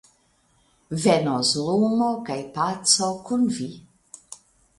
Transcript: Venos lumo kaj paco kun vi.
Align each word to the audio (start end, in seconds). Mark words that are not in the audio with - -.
Venos 1.03 1.51
lumo 1.65 2.07
kaj 2.31 2.39
paco 2.57 3.11
kun 3.29 3.45
vi. 3.61 3.69